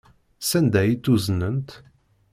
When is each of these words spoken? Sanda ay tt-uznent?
Sanda 0.49 0.79
ay 0.81 0.93
tt-uznent? 0.97 1.69